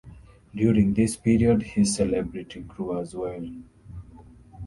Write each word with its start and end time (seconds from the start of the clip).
During 0.55 0.95
this 0.95 1.15
period 1.15 1.61
his 1.61 1.93
celebrity 1.93 2.61
grew 2.61 2.99
as 2.99 3.13
well. 3.13 3.47